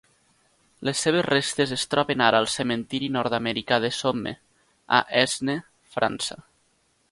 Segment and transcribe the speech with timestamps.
[0.87, 4.33] Les seves restes es troben ara al cementiri nord-americà de Somme,
[5.01, 5.59] a Aisne,
[5.99, 6.43] França.